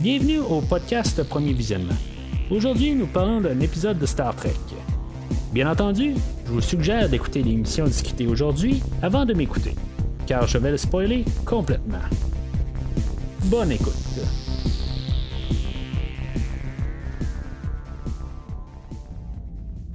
[0.00, 1.96] Bienvenue au podcast Premier Visionnement.
[2.52, 4.54] Aujourd'hui, nous parlons d'un épisode de Star Trek.
[5.52, 6.14] Bien entendu,
[6.46, 9.74] je vous suggère d'écouter l'émission discutée aujourd'hui avant de m'écouter,
[10.24, 11.98] car je vais le spoiler complètement.
[13.46, 13.92] Bonne écoute.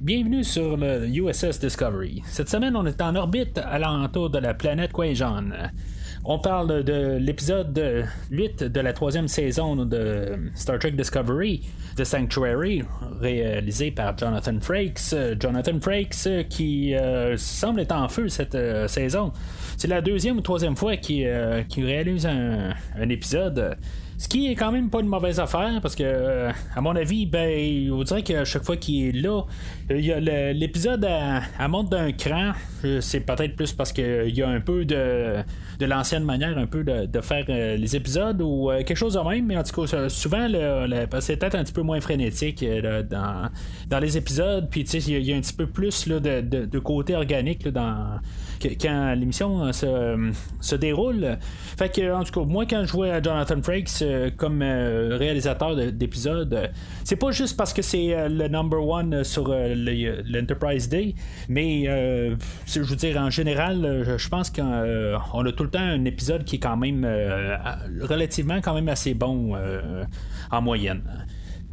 [0.02, 2.20] Bienvenue sur le USS Discovery.
[2.26, 5.50] Cette semaine, on est en orbite à l'entour de la planète Quajon.
[6.26, 11.60] On parle de l'épisode 8 de la troisième saison de Star Trek Discovery,
[11.96, 12.82] The Sanctuary,
[13.20, 15.14] réalisé par Jonathan Frakes.
[15.38, 19.32] Jonathan Frakes qui euh, semble être en feu cette euh, saison.
[19.76, 23.76] C'est la deuxième ou troisième fois qu'il euh, réalise un épisode.
[24.16, 27.26] Ce qui est quand même pas une mauvaise affaire parce que, euh, à mon avis,
[27.26, 29.42] ben, on dirait qu'à chaque fois qu'il est là,
[29.90, 30.20] y a
[30.52, 32.52] l'épisode à, monte d'un cran.
[32.84, 35.36] Euh, c'est peut-être plus parce qu'il y a un peu de,
[35.78, 39.46] de l'ancienne manière, un peu de, faire euh, les épisodes ou quelque chose de même,
[39.46, 40.48] mais en tout cas, souvent,
[41.20, 42.64] c'est peut-être un petit peu moins frénétique
[43.10, 43.50] dans,
[43.88, 44.68] dans les épisodes.
[44.70, 47.66] Puis, tu sais, il y, a un petit peu plus là, de, de, côté organique
[47.68, 48.20] dans
[48.80, 51.38] quand l'émission se, se, déroule.
[51.76, 55.76] Fait que, en tout cas, moi, quand je vois Jonathan Frakes euh, comme euh, réalisateur
[55.92, 56.70] d'épisodes,
[57.04, 61.14] c'est pas juste parce que c'est euh, le number one sur l'Enterprise Day,
[61.48, 66.44] mais je veux dire, en général, je pense qu'on a tout le temps un épisode
[66.44, 67.06] qui est quand même
[68.02, 69.54] relativement quand même assez bon
[70.50, 71.02] en moyenne.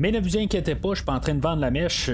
[0.02, 2.10] Mais ne vous inquiétez pas, je suis pas en train de vendre la mèche.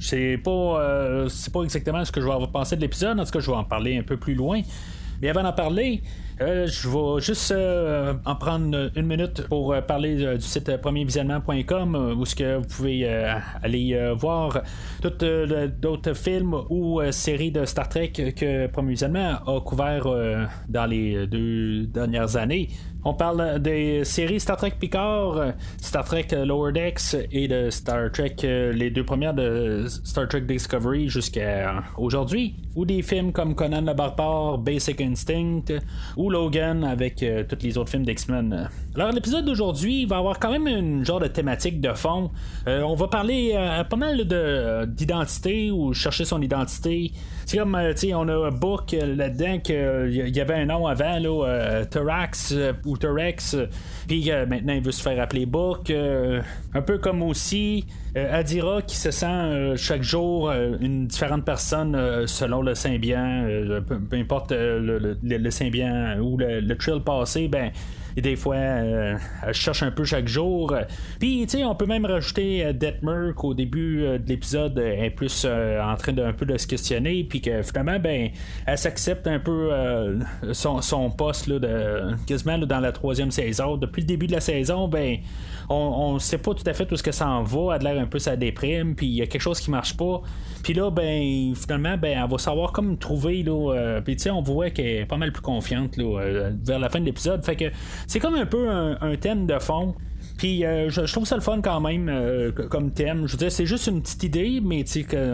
[0.00, 3.20] C'est pas, c'est pas exactement ce que je vais penser de l'épisode.
[3.20, 4.62] En tout cas, je vais en parler un peu plus loin.
[5.20, 6.00] Mais avant d'en parler,
[6.40, 12.16] euh, je vais juste euh, en prendre une minute pour euh, parler du site premiervisionnement.com
[12.18, 13.06] où ce que vous pouvez
[13.62, 14.62] aller voir
[15.02, 20.06] d'autres films ou séries de Star Trek que Premier Visionnement a couvert
[20.68, 22.70] dans les deux dernières années.
[23.08, 28.34] On parle des séries Star Trek Picard, Star Trek Lower Decks et de Star Trek,
[28.42, 32.56] les deux premières de Star Trek Discovery jusqu'à aujourd'hui.
[32.76, 35.72] Ou des films comme Conan le Barbare, Basic Instinct,
[36.16, 38.68] ou Logan avec euh, tous les autres films d'X-Men.
[38.94, 42.30] Alors l'épisode d'aujourd'hui va avoir quand même une genre de thématique de fond.
[42.68, 44.26] Euh, on va parler euh, pas mal
[44.88, 47.12] d'identité ou chercher son identité.
[47.46, 51.84] C'est comme, tu sais, on a book là-dedans qu'il y avait un nom avant, là,
[51.86, 52.54] Thorax
[52.84, 53.56] ou Thorax,
[54.08, 55.92] puis maintenant il veut se faire appeler Book.
[56.74, 57.86] un peu comme aussi
[58.16, 60.50] Adira qui se sent chaque jour
[60.80, 63.46] une différente personne selon le symbiont,
[64.10, 67.70] peu, importe le, le, symbiont ou le, le trail passé, ben
[68.16, 70.74] et des fois, euh, elle cherche un peu chaque jour.
[71.18, 75.10] Puis, tu sais, on peut même rajouter euh, Detmer qu'au début euh, de l'épisode, est
[75.10, 78.30] plus en train d'un peu de se questionner, puis que finalement, ben,
[78.64, 79.70] elle s'accepte un peu
[80.52, 83.76] son, poste là, de, quasiment dans la troisième saison.
[83.76, 85.18] Depuis le début de la saison, ben,
[85.68, 87.76] on ne sait pas tout à fait où ce que ça en va.
[87.76, 89.96] Elle a l'air un peu sa déprime, puis il y a quelque chose qui marche
[89.96, 90.22] pas.
[90.66, 94.00] Puis là, ben, finalement, ben, elle va savoir comme trouver, là.
[94.04, 96.98] puis tu sais, on voit qu'elle est pas mal plus confiante, là, vers la fin
[96.98, 97.44] de l'épisode.
[97.44, 97.66] Fait que
[98.08, 99.94] c'est comme un peu un, thème de fond.
[100.38, 103.28] Puis euh, je, trouve ça le fun quand même euh, comme thème.
[103.28, 104.84] Je veux dire, c'est juste une petite idée, mais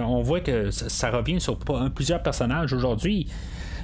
[0.06, 1.58] on voit que ça, revient sur
[1.94, 3.26] plusieurs personnages aujourd'hui.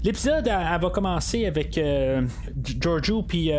[0.04, 2.26] L'épisode va commencer avec euh,
[2.62, 3.52] Giorgio puis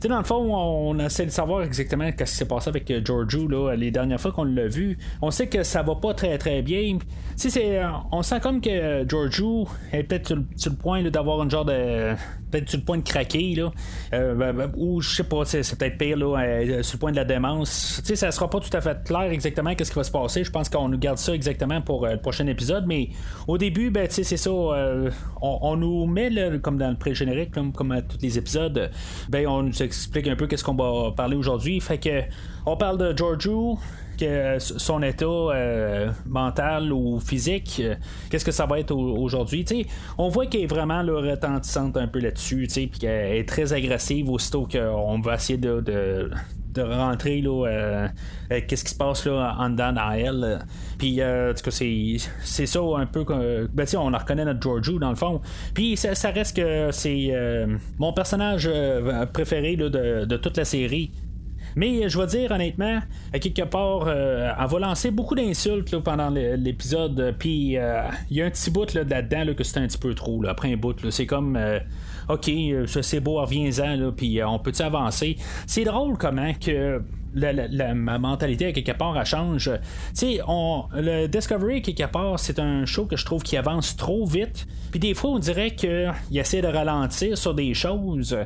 [0.00, 3.00] Culber dans le fond, on essaie de savoir exactement ce qui s'est passé avec euh,
[3.04, 4.98] Giorgio là, les dernières fois qu'on l'a vu.
[5.22, 6.98] On sait que ça va pas très très bien.
[7.36, 11.50] c'est, euh, on sent comme que euh, Giorgio est peut-être sur, le point d'avoir une
[11.50, 12.14] genre de.
[12.50, 13.72] Peut-être sur le point de craquer, là.
[14.12, 17.24] Ben, ben, ou je sais pas, c'est, peut-être pire, là, sur le point de la
[17.24, 18.00] démence.
[18.04, 20.44] sais ça sera pas tout à fait clair exactement qu'est-ce qui va se passer.
[20.44, 22.84] Je pense qu'on nous garde ça exactement pour le prochain épisode.
[22.86, 23.10] Mais
[23.48, 24.50] au début, ben, c'est ça.
[25.42, 26.30] On, nous met,
[26.62, 28.90] comme dans le pré-générique, comme, comme à tous les épisodes,
[29.28, 31.80] ben, on nous explique un peu qu'est-ce qu'on va parler aujourd'hui.
[31.80, 32.22] Fait que
[32.66, 33.78] on parle de Giorgio,
[34.16, 37.94] que son état euh, mental ou physique, euh,
[38.30, 39.64] qu'est-ce que ça va être aujourd'hui?
[40.18, 44.30] on voit qu'elle est vraiment là, retentissante un peu là-dessus, puis qu'elle est très agressive
[44.30, 46.30] aussitôt qu'on va essayer de,
[46.78, 48.08] rentrer là, euh,
[48.68, 50.58] qu'est-ce qui se passe là en dedans dans elle.
[50.98, 51.20] Puis
[51.70, 53.24] c'est, ça un peu
[53.72, 55.40] ben, on reconnaît notre Giorgio dans le fond.
[55.72, 57.32] Puis ça, reste que c'est
[57.98, 58.70] mon personnage
[59.32, 59.88] préféré de,
[60.24, 61.10] de toute la série.
[61.76, 63.00] Mais je vais dire honnêtement,
[63.32, 67.34] à quelque part, euh, elle va lancer beaucoup d'insultes pendant l'épisode.
[67.38, 69.98] Puis euh, il y a un petit bout là, dedans là, que c'est un petit
[69.98, 70.42] peu trop.
[70.46, 71.58] Après un bout, c'est comme.
[72.30, 75.36] Euh, ok, c'est beau, reviens-en, puis on peut-tu avancer?
[75.66, 77.02] C'est drôle comment que
[77.34, 79.70] la, ma mentalité à quelque part elle change.
[80.08, 80.40] Tu sais,
[80.94, 84.66] le Discovery quelque part, c'est un show que je trouve qui avance trop vite.
[84.90, 88.36] Puis des fois, on dirait qu'il essaie de ralentir sur des choses.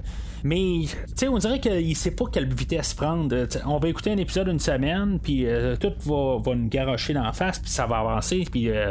[0.43, 0.85] Mais,
[1.17, 3.47] tu on dirait qu'il sait pas quelle vitesse prendre.
[3.67, 7.23] on va écouter un épisode une semaine, puis euh, tout va, va nous garocher dans
[7.23, 8.91] la face, puis ça va avancer, puis euh,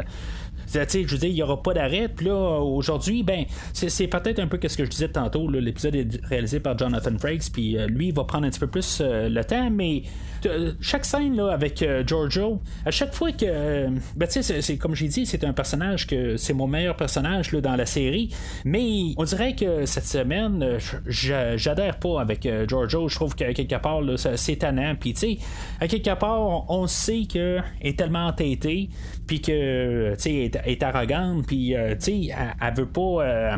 [0.72, 2.08] je veux dire, il n'y aura pas d'arrêt.
[2.08, 5.48] Puis là, aujourd'hui, ben, c'est peut-être un peu ce que je disais tantôt.
[5.50, 8.66] L'épisode est réalisé par Jonathan Frakes, puis euh, lui, il va prendre un petit peu
[8.66, 10.02] plus euh, le temps, mais
[10.46, 13.88] euh, chaque scène là, avec Giorgio, à chaque fois que.
[14.16, 17.52] ben, tu sais, c'est comme j'ai dit, c'est un personnage que c'est mon meilleur personnage
[17.52, 18.30] là, dans la série,
[18.64, 23.08] mais on dirait que cette semaine, j'adhère pas avec Giorgio.
[23.08, 24.00] Je trouve qu'à quelque part,
[24.36, 24.94] c'est tannant.
[24.98, 25.38] Puis, tu sais,
[25.80, 28.88] à quelque part, on sait qu'il est tellement entêté,
[29.30, 33.56] puis que, tu sais, est, arrogante, puis euh, elle, elle, veut pas, euh,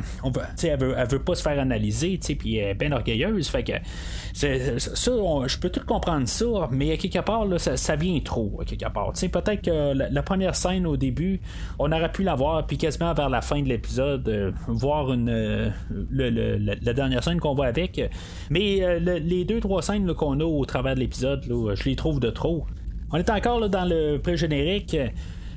[0.62, 3.48] elle, veut, elle veut pas se faire analyser, puis elle est bien orgueilleuse.
[3.48, 3.72] Fait que
[4.34, 8.66] ça, je peux tout comprendre ça, mais à quelque part, là, ça, vient trop, à
[8.66, 9.14] quelque part.
[9.14, 11.40] Peut-être que la, première scène au début,
[11.78, 15.72] on aurait pu la voir, puis quasiment vers la fin de l'épisode, euh, voir une,
[16.10, 17.98] la dernière scène qu'on voit avec.
[18.50, 22.28] Mais les deux, trois scènes qu'on a au travers de l'épisode, je les trouve de
[22.28, 22.66] trop.
[23.10, 24.98] On est encore dans le pré-générique.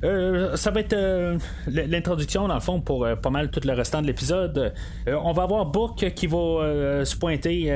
[0.06, 1.36] Euh, ça va être euh,
[1.66, 4.72] l'introduction, dans le fond, pour euh, pas mal tout le restant de l'épisode.
[5.06, 7.72] on va avoir Book qui va se pointer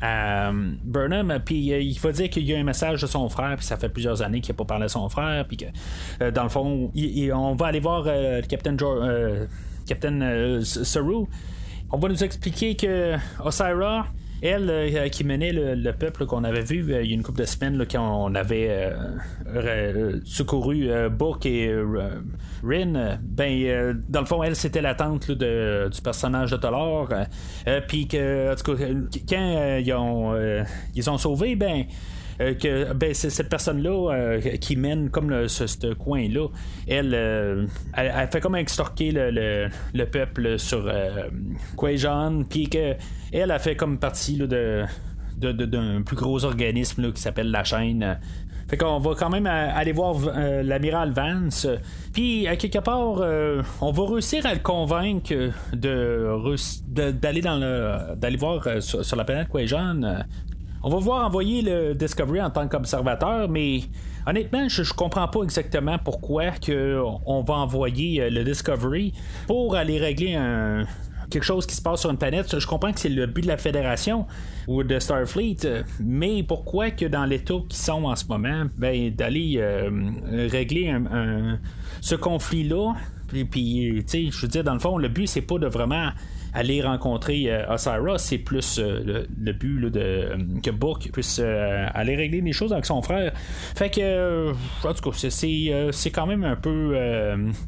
[0.00, 0.52] à
[0.84, 3.76] Burnham, puis il va dire qu'il y a un message de son frère, puis ça
[3.76, 6.90] fait plusieurs années qu'il n'a pas parlé à son frère, puis que, dans le fond,
[6.94, 8.76] on va aller voir le Captain,
[9.86, 11.26] Captain Saru.
[11.92, 14.06] On va nous expliquer que Osira
[14.42, 17.40] elle euh, qui menait le, peuple qu'on avait vu euh, il y a une couple
[17.40, 21.74] de semaines quand on avait euh, secouru Book et
[22.62, 27.08] Rin, ben dans le fond elle c'était la tante du personnage de Tolor.
[27.88, 28.54] Puis que
[29.28, 30.64] quand ils ont
[30.94, 31.84] ils ont sauvé ben
[32.58, 36.46] que ben, cette personne-là euh, qui mène comme ce, coin-là,
[36.90, 37.66] euh,
[37.96, 40.90] elle, elle, fait comme extorquer le, le, peuple sur
[41.76, 44.84] Quajon, puis qu'elle a fait comme partie de
[45.36, 48.18] d'un plus gros organisme qui s'appelle la chaîne.
[48.68, 50.16] Fait qu'on va quand même aller voir
[50.62, 51.66] l'amiral Vance.
[52.12, 53.22] Puis, à quelque part,
[53.80, 55.32] on va réussir à le convaincre
[55.72, 60.24] de, d'aller dans le d'aller voir sur, la planète Quajon.
[60.82, 63.82] On va voir envoyer le Discovery en tant qu'observateur, mais
[64.26, 69.12] honnêtement, je, je comprends pas exactement pourquoi que on va envoyer euh, le Discovery
[69.46, 70.38] pour aller régler
[71.30, 72.58] quelque chose qui se passe sur une planète.
[72.58, 74.26] Je comprends que c'est le but de la Fédération
[74.68, 79.56] ou de Starfleet, mais pourquoi que dans l'état qu'ils sont en ce moment, ben, d'aller
[79.58, 79.90] euh,
[80.50, 80.96] régler
[82.00, 82.94] ce conflit-là,
[83.28, 85.66] puis, puis tu sais, je veux dire, dans le fond, le but, c'est pas de
[85.66, 86.10] vraiment
[86.52, 92.16] aller rencontrer euh, Osira, c'est plus euh, le, but de, euh, que Book puisse aller
[92.16, 93.32] régler les choses avec son frère.
[93.34, 96.94] Fait que, en tout cas, c'est, quand même un peu,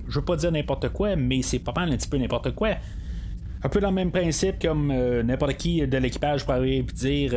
[0.08, 2.70] je veux pas dire n'importe quoi, mais c'est pas mal un petit peu n'importe quoi
[3.64, 4.92] un peu dans le même principe comme
[5.22, 7.32] n'importe qui de l'équipage pourrait dire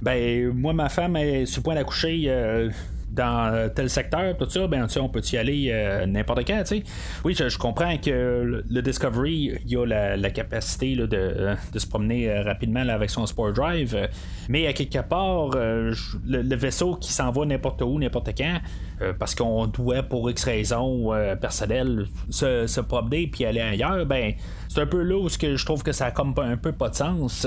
[0.00, 2.70] ben moi ma femme est sur le point d'accoucher
[3.10, 6.82] dans tel secteur, tout ça, ben, on peut y aller euh, n'importe quand, tu sais.
[7.24, 12.86] Oui, je, comprends que le Discovery, a la, capacité de, de, se promener euh, rapidement
[12.88, 14.08] avec son Sport Drive,
[14.48, 15.92] mais à quelque part, euh,
[16.26, 18.58] le, vaisseau qui s'en va n'importe où, n'importe quand,
[19.18, 24.32] parce qu'on doit, pour X raisons personnelles, se, se promener puis aller ailleurs, ben,
[24.68, 26.94] c'est un peu là où je trouve que ça a comme un peu pas de
[26.94, 27.46] sens.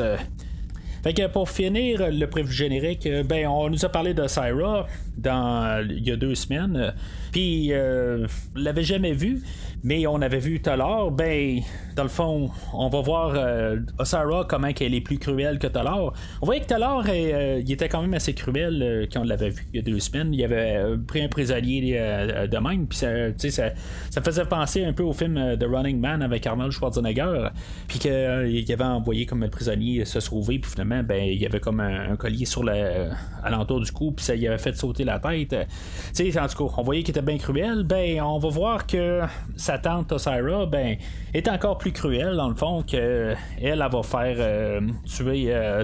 [1.03, 4.85] Fait que pour finir le prévu générique, ben on nous a parlé de Syra
[5.17, 6.93] dans il y a deux semaines.
[7.31, 9.41] Puis euh, l'avait jamais vu
[9.83, 11.59] mais on avait vu tout à l'heure, ben,
[11.95, 16.13] dans le fond, on va voir euh, Osara comment elle est plus cruelle que Talar.
[16.41, 19.49] On voyait que Talar, euh, il était quand même assez cruel euh, quand on l'avait
[19.49, 20.33] vu il y a deux semaines.
[20.33, 23.07] Il avait pris un prisonnier de même, puis ça,
[23.37, 23.71] ça,
[24.09, 27.49] ça, faisait penser un peu au film The Running Man avec Arnold Schwarzenegger,
[27.87, 31.59] puis qu'il avait envoyé comme un prisonnier se sauver, puis finalement, ben, il y avait
[31.59, 33.09] comme un, collier sur le,
[33.43, 35.53] alentour du cou, puis ça il avait fait sauter la tête.
[35.53, 37.83] En tout cas, on voyait qu'il était bien cruel.
[37.83, 39.21] Ben, on va voir que
[39.55, 40.97] sa tante Osira, ben,
[41.33, 45.83] est encore plus cruelle dans le fond que elle, va faire euh, tuer euh.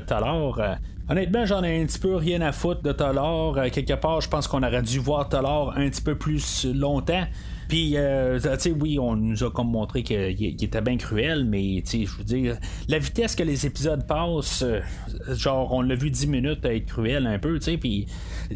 [1.09, 3.71] Honnêtement, j'en ai un petit peu rien à foutre de Talar.
[3.71, 7.25] quelque part, je pense qu'on aurait dû voir Talar un petit peu plus longtemps.
[7.67, 11.99] Puis, tu sais, oui, on nous a comme montré qu'il était bien cruel, mais tu
[11.99, 12.57] sais, je veux dire,
[12.87, 14.63] la vitesse que les épisodes passent,
[15.29, 18.07] genre, on l'a vu 10 minutes être cruel un peu, tu sais, puis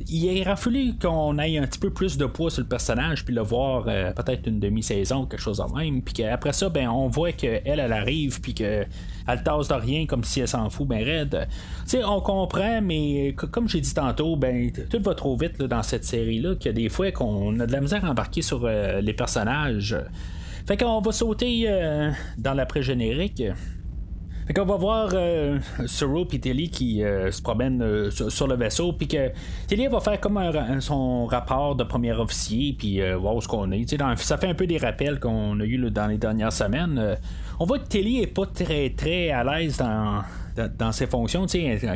[0.08, 3.34] il aurait fallu qu'on ait un petit peu plus de poids sur le personnage, puis
[3.34, 7.32] le voir peut-être une demi-saison, quelque chose de même, puis qu'après ça, ben, on voit
[7.32, 8.54] qu'elle, elle arrive, puis
[9.26, 11.48] qu'elle tasse de rien comme si elle s'en fout, ben raide.
[11.84, 15.84] Tu sais, on comprend, mais comme j'ai dit tantôt, ben, tout va trop vite dans
[15.84, 18.62] cette série-là, qu'il y a des fois qu'on a de la misère à embarquer sur
[18.66, 19.98] euh, les personnages.
[20.66, 23.44] Fait qu'on va sauter euh, dans l'après-générique.
[24.48, 28.94] Fait qu'on va voir euh, Suro et Tilly qui euh, se promènent sur, le vaisseau,
[28.94, 29.32] puis que
[29.68, 30.40] Tilly va faire comme
[30.80, 33.86] son rapport de premier officier, puis voir où ce qu'on est.
[34.18, 37.18] ça fait un peu des rappels qu'on a eu dans les dernières semaines.
[37.62, 40.24] On voit que Tilly est pas très très à l'aise dans
[40.78, 41.46] dans, ses fonctions,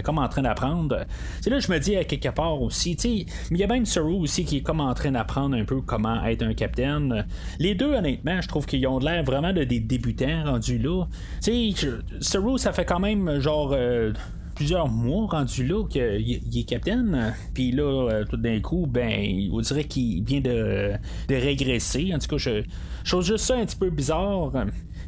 [0.04, 1.06] comme en train d'apprendre.
[1.42, 4.14] C'est là je me dis à quelque part aussi, mais il y a même Saru
[4.14, 7.26] aussi qui est comme en train d'apprendre un peu comment être un capitaine.
[7.60, 11.06] Les deux, honnêtement, je trouve qu'ils ont l'air vraiment de des débutants rendus là.
[11.44, 13.72] Tu sais, Saru, ça fait quand même genre.
[13.74, 14.14] Euh,
[14.54, 17.34] plusieurs mois rendu là qu'il est capitaine.
[17.54, 20.94] Puis là, euh, tout d'un coup, ben, on dirait qu'il vient de,
[21.28, 22.14] de régresser.
[22.16, 22.64] En tout cas, je,
[23.04, 24.54] je trouve juste ça un petit peu bizarre.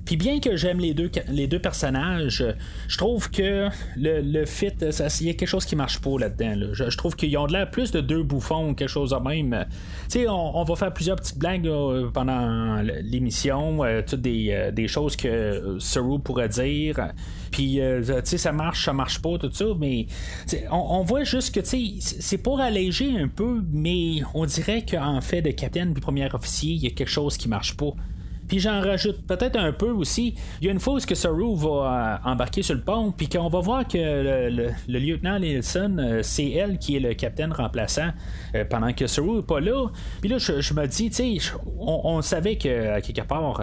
[0.07, 2.41] Puis bien que j'aime les deux, les deux personnages,
[2.87, 6.69] je trouve que le, le fit, il y a quelque chose qui marche pas là-dedans.
[6.71, 9.65] Je, trouve qu'ils ont de l'air plus de deux bouffons, quelque chose de même.
[10.09, 11.69] Tu sais, on, va faire plusieurs petites blagues
[12.13, 17.11] pendant l'émission, euh, toutes des, euh, des, choses que Saru pourrait dire.
[17.51, 20.07] Puis, euh, tu sais, ça marche, ça marche pas, tout ça, mais
[20.71, 25.19] on, voit juste que, tu sais, c'est pour alléger un peu, mais on dirait qu'en
[25.19, 27.91] fait, de capitaine puis premier officier, il y a quelque chose qui marche pas.
[28.47, 30.35] Puis j'en rajoute peut-être un peu aussi.
[30.61, 33.49] Il y a une fois que Saru va euh, embarquer sur le pont, puis qu'on
[33.49, 38.09] va voir que le, lieutenant Nielsen, euh, c'est elle qui est le capitaine remplaçant
[38.55, 39.87] euh, pendant que Saru n'est pas là.
[40.21, 43.61] Puis là, je, me dis, tu sais, on, savait que quelque part,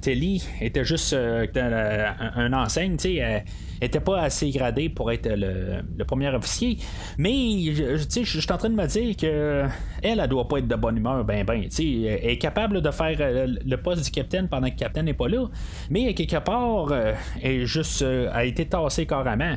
[0.00, 3.44] Telly était juste un, enseigne, tu sais
[3.80, 6.78] était pas assez gradé pour être le, premier officier.
[7.18, 9.64] Mais je suis en train de me dire que
[10.02, 11.68] elle, elle doit pas être de bonne humeur, ben ben.
[11.78, 15.28] Elle est capable de faire le poste du capitaine pendant que le capitaine n'est pas
[15.28, 15.46] là.
[15.90, 17.12] Mais quelque part, euh,
[17.42, 17.66] elle
[18.02, 19.56] euh, a été tassée carrément.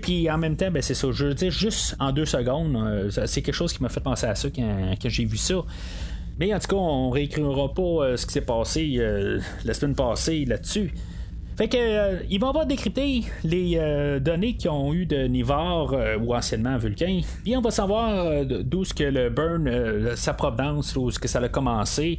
[0.00, 1.08] Puis en même temps, ben, c'est ça.
[1.12, 4.26] Je veux dire, juste en deux secondes, euh, c'est quelque chose qui m'a fait penser
[4.26, 5.56] à ça quand, quand j'ai vu ça.
[6.38, 9.00] Mais en tout cas, on réécrira pas ce qui s'est passé
[9.64, 10.92] la semaine passée là-dessus.
[11.56, 15.94] Fait que euh, ils vont avoir décrypté les euh, données qu'ils ont eu de Nivard
[15.94, 17.20] euh, ou anciennement Vulcain.
[17.44, 21.38] Puis on va savoir d'où ce que le burn, sa provenance, où ce que ça
[21.38, 22.18] a commencé.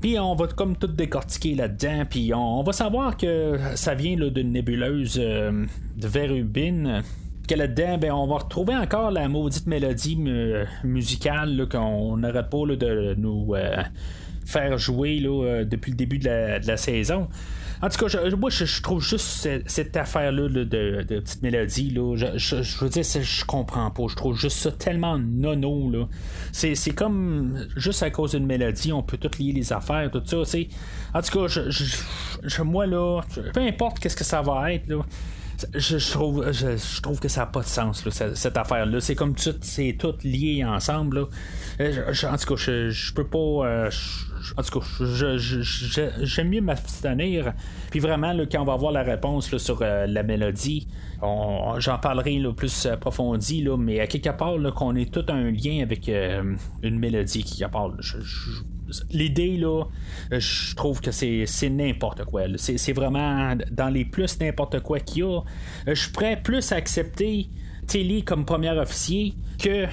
[0.00, 2.04] Puis on va comme tout décortiquer là-dedans.
[2.08, 7.02] Puis on, va savoir que ça vient d'une nébuleuse de Verubine.
[7.46, 10.16] Que là-dedans, ben, on va retrouver encore la maudite mélodie
[10.84, 13.54] musicale qu'on n'arrête pas de nous
[14.48, 15.20] faire jouer
[15.64, 17.28] depuis le début de la saison.
[17.80, 22.16] En tout cas, je, moi, je, trouve juste cette, affaire-là de, de, petite mélodie, là,
[22.16, 24.04] je, veux dire, je comprends pas.
[24.08, 25.90] Je trouve juste ça tellement nono.
[25.90, 26.08] Là.
[26.50, 30.44] C'est, comme juste à cause d'une mélodie, on peut tout lier les affaires, tout ça.
[30.44, 30.68] sais.
[31.14, 33.20] En tout cas, je, moi, là,
[33.54, 35.04] peu importe qu'est-ce que ça va être, là.
[35.74, 39.00] Je, trouve, je, trouve que ça n'a pas de sens, cette, affaire-là.
[39.00, 41.26] C'est comme tout, c'est tout lié ensemble.
[41.80, 41.90] Là.
[42.30, 43.66] en tout cas, je, peux pas.
[43.66, 43.90] Euh,
[44.56, 44.86] en tout cas,
[45.36, 47.52] j'aime mieux m'abstenir.
[47.90, 50.88] Puis vraiment, quand on va avoir la réponse sur euh, la mélodie,
[51.20, 56.54] j'en parlerai plus approfondi, mais à quelque part, qu'on ait tout un lien avec euh,
[56.82, 57.96] une mélodie qui parle.
[59.10, 59.84] L'idée, là,
[60.30, 62.42] je trouve que c'est n'importe quoi.
[62.56, 65.40] C'est vraiment dans les plus n'importe quoi qu'il y a.
[65.86, 67.48] Je suis prêt plus à accepter
[67.86, 69.86] Tilly comme premier officier que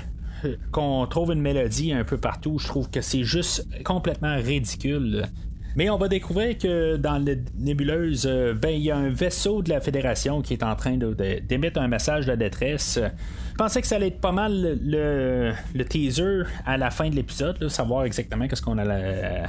[0.71, 5.27] qu'on trouve une mélodie un peu partout, je trouve que c'est juste complètement ridicule.
[5.75, 9.61] Mais on va découvrir que dans la nébuleuse, euh, ben, il y a un vaisseau
[9.61, 12.97] de la Fédération qui est en train d'émettre un message de détresse.
[12.97, 17.67] Je pensais que ça allait être pas mal le, teaser à la fin de l'épisode,
[17.67, 19.43] savoir exactement qu'est-ce qu'on allait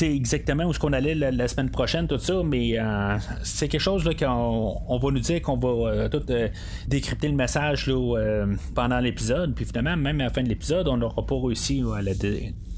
[0.00, 4.04] exactement où ce qu'on allait la, semaine prochaine, tout ça, mais euh, c'est quelque chose
[4.04, 6.48] là, qu'on on va nous dire qu'on va euh, tout euh,
[6.88, 10.96] décrypter le message là, pendant l'épisode, puis finalement, même à la fin de l'épisode, on
[10.96, 12.12] n'aura pas réussi à le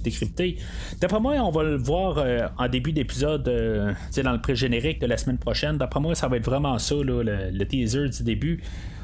[0.02, 0.59] décrypter.
[1.00, 2.25] D'après moi, on va le voir
[2.59, 5.78] en début d'épisode, dans le pré-générique de la semaine prochaine.
[5.78, 8.62] D'après moi, ça va être vraiment ça, le, le, teaser du début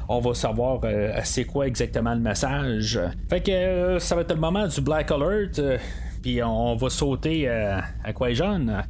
[0.09, 0.81] on va savoir
[1.23, 2.99] c'est quoi exactement le message.
[3.29, 5.61] Fait que ça va être le moment du Black Alert
[6.21, 8.83] puis on va sauter euh, à quoi jeune.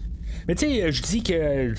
[0.48, 1.74] Mais tu sais, je dis que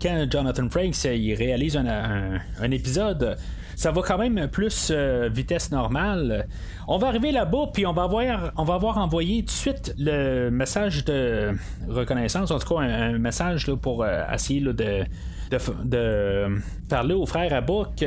[0.00, 3.36] quand Jonathan Frakes il réalise un, épisode,
[3.74, 4.92] ça va quand même plus
[5.30, 6.46] vitesse normale.
[6.86, 9.94] On va arriver là-bas, puis on va avoir, on va avoir envoyé tout de suite
[9.98, 11.52] le message de
[11.88, 15.04] reconnaissance, en tout cas un, message pour essayer de
[15.50, 18.04] de, parler au frère à Book.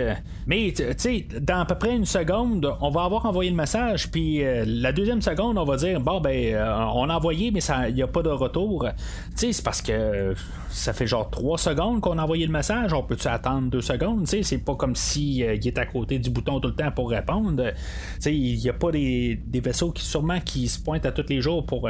[0.47, 4.09] Mais, tu sais, dans à peu près une seconde, on va avoir envoyé le message,
[4.09, 7.59] puis euh, la deuxième seconde, on va dire, bon, ben, euh, on a envoyé, mais
[7.89, 8.87] il n'y a pas de retour.
[9.31, 10.33] Tu sais, c'est parce que
[10.69, 14.23] ça fait genre trois secondes qu'on a envoyé le message, on peut-tu attendre deux secondes?
[14.23, 16.91] Tu sais, c'est pas comme s'il euh, est à côté du bouton tout le temps
[16.91, 17.63] pour répondre.
[17.65, 17.73] Tu
[18.19, 21.41] sais, il n'y a pas des, vaisseaux qui, sûrement, qui se pointent à tous les
[21.41, 21.89] jours pour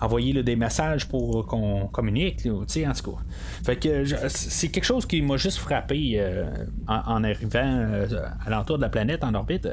[0.00, 3.18] envoyer des messages pour qu'on communique, tu sais, en tout cas.
[3.64, 4.04] Fait que
[4.48, 6.46] c'est quelque chose qui m'a juste frappé euh,
[6.86, 8.06] en, arrivant euh,
[8.44, 9.68] à l'entour de la planète en orbite.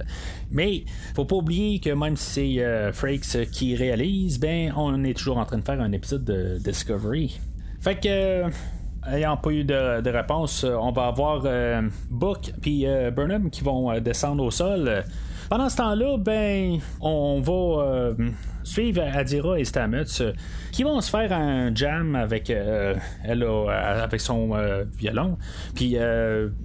[0.52, 5.16] Mais faut pas oublier que même si c'est euh, Frakes qui réalise, ben on est
[5.16, 7.40] toujours en train de faire un épisode de Discovery.
[7.80, 8.46] Fait que
[9.12, 11.44] ayant pas eu de, réponse, on va avoir
[12.10, 15.04] Book puis Burnham qui vont descendre au sol.
[15.54, 18.16] Pendant ce temps-là, ben, on va
[18.64, 20.34] suivre Adira et Stamets euh,
[20.72, 25.38] qui vont se faire un jam avec euh, elle avec son euh, violon,
[25.76, 25.96] puis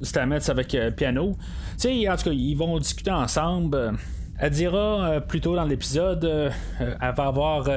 [0.01, 1.37] Stamets avec piano.
[1.73, 3.93] Tu sais, en tout cas, ils vont discuter ensemble.
[4.41, 7.69] Elle dira euh, plus tôt dans l'épisode, euh, euh, elle va avoir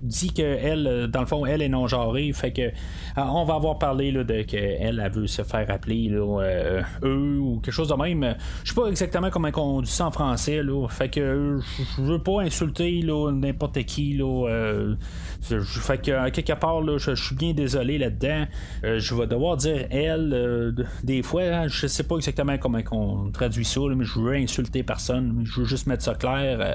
[0.00, 2.70] dit que elle, dans le fond, elle est non genrée, fait que
[3.16, 7.74] on va avoir parlé là, de qu'elle elle veut se faire appeler eux ou quelque
[7.74, 8.36] chose de même.
[8.62, 11.58] Je sais pas exactement comment on dit ça en français, là, fait que
[11.96, 14.94] je veux pas insulter n'importe qui là.
[15.42, 18.46] Fait que quelque part je suis bien désolé là-dedans.
[18.82, 23.64] je vais devoir dire elle des fois, hein, je sais pas exactement comment on traduit
[23.64, 25.42] ça, mais je veux insulter personne.
[25.44, 26.58] Je veux juste mettre ça clair.
[26.60, 26.74] Euh,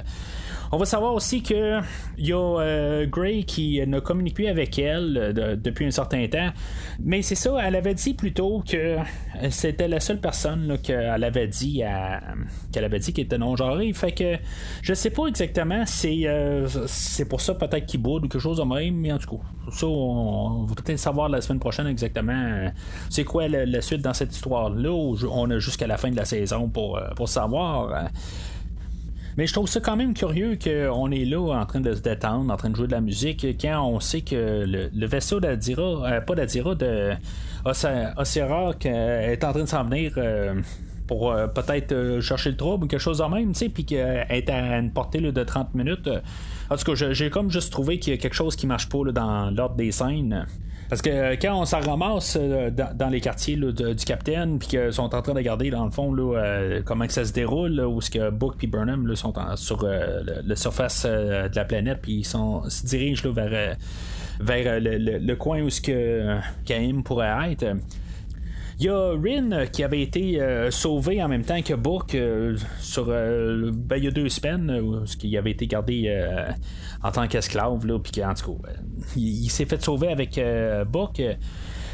[0.71, 1.79] on va savoir aussi que
[2.17, 6.50] y a euh, Gray qui ne communique plus avec elle euh, depuis un certain temps.
[7.00, 8.97] Mais c'est ça, elle avait dit plutôt que
[9.50, 11.83] c'était la seule personne qu'elle avait dit
[12.71, 13.93] qu'elle avait dit qu'elle était non genrée.
[13.93, 14.38] Fait que
[14.81, 16.25] je sais pas exactement, c'est
[16.88, 20.63] c'est pour ça peut-être qu'il boude ou quelque chose mais en tout cas, ça on,
[20.63, 22.69] va peut-être savoir la semaine prochaine exactement
[23.09, 24.89] c'est quoi la, suite dans cette histoire-là.
[24.89, 28.09] On a jusqu'à la fin de la saison pour, pour savoir.
[29.37, 32.51] Mais je trouve ça quand même curieux qu'on est là en train de se détendre,
[32.51, 36.21] en train de jouer de la musique, quand on sait que le, vaisseau d'Adira, euh,
[36.21, 37.11] pas d'Adira, de
[37.63, 40.13] Ocera est en train de s'en venir.
[40.17, 40.55] Euh,
[41.07, 44.25] pour euh, peut-être chercher le trouble ou quelque chose de même, tu sais, puis qu'elle
[44.29, 46.09] est à une portée de 30 minutes.
[46.69, 48.99] En tout cas, j'ai comme juste trouvé qu'il y a quelque chose qui marche pas
[49.11, 50.45] dans l'ordre des scènes.
[50.89, 54.93] Parce que euh, quand on s'en ramasse euh, dans, les quartiers du Capitaine, puis qu'ils
[54.93, 58.09] sont en train de regarder dans le fond euh, comment ça se déroule, où ce
[58.09, 62.85] que Book et Burnham sont sur le, surface de la planète, puis ils sont, se
[62.85, 63.75] dirigent vers,
[64.39, 67.65] vers le, coin où ce que Kaim pourrait être.
[68.79, 72.16] Il y a Rin qui avait été sauvé en même temps que Book
[72.79, 76.13] sur ben, il y a deux semaines, ce qui avait été gardé
[77.03, 78.70] en tant qu'esclave, là, puis en tout cas,
[79.16, 81.22] il, s'est fait sauver avec euh, Book.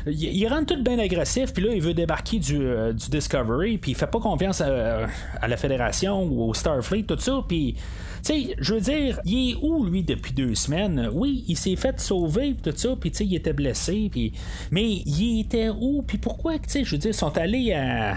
[0.06, 3.96] Il, rentre tout bien agressif, puis là, il veut débarquer du, euh, Discovery, puis il
[3.96, 5.08] fait pas confiance à,
[5.48, 7.76] la Fédération ou au Starfleet, tout ça, puis.
[8.24, 11.10] Tu sais, je veux dire, il est où, lui, depuis deux semaines?
[11.12, 14.32] Oui, il s'est fait sauver, tout ça, puis tu sais, il était blessé, puis...
[14.72, 16.04] Mais il était où?
[16.04, 18.16] Puis pourquoi, tu sais, je veux dire, ils sont allés à,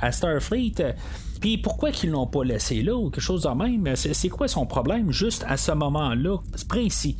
[0.00, 0.94] à Starfleet
[1.40, 3.94] puis pourquoi qu'ils l'ont pas laissé là ou quelque chose de même?
[3.94, 6.38] C'est quoi son problème juste à ce moment-là?
[6.68, 7.16] Précis.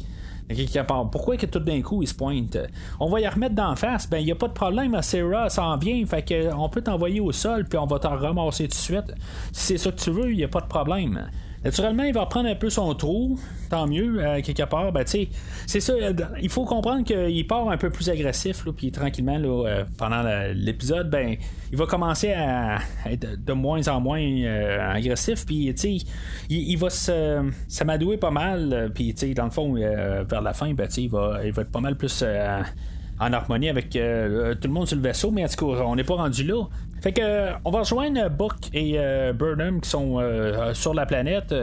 [1.10, 2.56] Pourquoi que tout d'un coup il se pointe?
[3.00, 5.76] On va y remettre d'en face, ben il n'y a pas de problème, Sarah s'en
[5.76, 8.74] vient, fait que on peut t'envoyer au sol puis on va t'en ramasser tout de
[8.74, 9.14] suite.
[9.52, 11.28] Si c'est ça que tu veux, il n'y a pas de problème.
[11.66, 14.92] Naturellement, il va prendre un peu son trou, tant mieux, euh, quelque part.
[14.92, 19.36] Ben, c'est ça, euh, il faut comprendre qu'il part un peu plus agressif, puis tranquillement,
[19.36, 20.22] là, euh, pendant
[20.54, 21.34] l'épisode, ben,
[21.72, 24.22] il va commencer à être de moins en moins
[24.94, 26.04] agressif, puis il,
[26.50, 31.40] il, va s'amadouer pas mal, puis dans le fond, vers la fin, ben, il, va,
[31.44, 32.24] il va être pas mal plus
[33.18, 36.04] en harmonie avec tout le monde sur le vaisseau, mais en tout cas, on n'est
[36.04, 36.64] pas rendu là.
[37.02, 41.54] Fait que on va rejoindre Buck et euh, Burnham qui sont euh, sur la planète.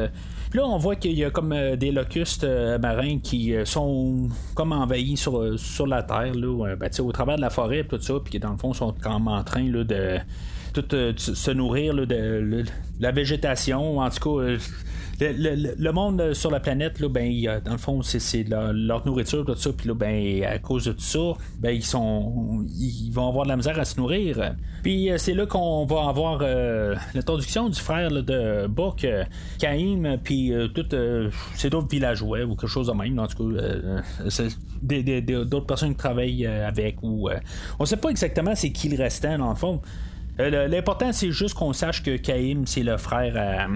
[0.49, 2.45] Puis là, on voit qu'il y a comme euh, des locustes
[2.79, 7.49] marins qui sont comme envahis sur, sur la Terre, là, ben, au travers de la
[7.49, 10.17] forêt, tout ça, puis qui dans le fond sont comme en train là, de
[10.73, 12.63] tout se nourrir de,
[12.99, 14.57] la végétation, en tout cas
[15.31, 19.71] le, monde sur la planète, là, ben, dans le fond, c'est leur, nourriture, tout ça.
[19.71, 23.49] Puis là, ben, à cause de tout ça, ben, ils sont ils vont avoir de
[23.49, 24.55] la misère à se nourrir.
[24.81, 29.23] Puis euh, c'est là qu'on va avoir euh, l'introduction du frère de Buck, euh,
[29.59, 30.85] Caïm, puis tout
[31.55, 33.19] c'est d'autres villageois ou quelque chose de même.
[33.19, 34.03] En tout cas,
[34.81, 36.97] d'autres personnes qui travaillent avec.
[37.01, 37.29] ou
[37.79, 39.81] On sait pas exactement c'est qui le restant, dans le fond.
[40.37, 43.67] L'important, c'est juste qu'on sache que Kaim, c'est le frère à,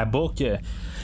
[0.00, 0.42] à Book.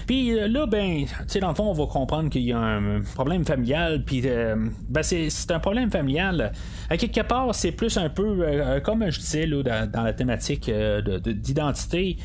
[0.07, 1.07] Puis là, ben,
[1.41, 4.05] dans le fond, on va comprendre qu'il y a un problème familial.
[4.05, 6.53] Puis, ben, c'est, un problème familial.
[6.91, 12.19] À quelque part, c'est plus un peu, comme je disais, là, dans, la thématique d'identité.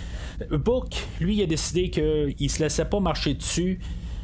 [0.52, 3.80] Book, lui, a décidé qu'il se laissait pas marcher dessus.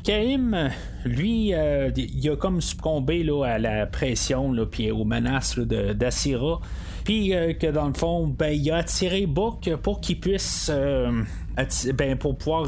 [0.05, 0.69] Kaim,
[1.03, 6.61] lui, euh, il a comme succombé à la pression puis aux menaces d'Assira.
[7.03, 11.23] Puis euh, que dans le fond, ben, il a attiré Book pour qu'il puisse euh,
[11.95, 12.67] ben, pour pouvoir